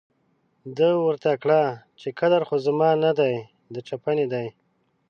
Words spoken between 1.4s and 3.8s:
کړه چې قدر خو زما نه دی، د